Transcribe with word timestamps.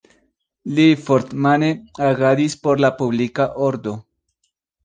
Li 0.77 0.85
fort-mane 1.09 1.69
agadis 2.07 2.57
por 2.65 2.83
la 2.87 2.93
publika 3.03 3.49
ordo. 3.71 3.95